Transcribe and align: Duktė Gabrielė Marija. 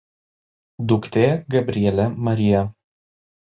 Duktė 0.91 1.27
Gabrielė 1.57 2.09
Marija. 2.31 2.65